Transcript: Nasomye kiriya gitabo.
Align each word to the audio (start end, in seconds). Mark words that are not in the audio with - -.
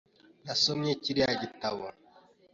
Nasomye 0.45 0.91
kiriya 1.03 1.33
gitabo. 1.41 1.85